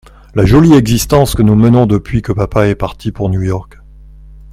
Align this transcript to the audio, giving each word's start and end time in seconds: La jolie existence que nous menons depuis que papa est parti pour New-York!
La 0.33 0.47
jolie 0.47 0.73
existence 0.73 1.35
que 1.35 1.43
nous 1.43 1.53
menons 1.53 1.85
depuis 1.85 2.23
que 2.23 2.31
papa 2.31 2.65
est 2.67 2.73
parti 2.73 3.11
pour 3.11 3.29
New-York! 3.29 3.77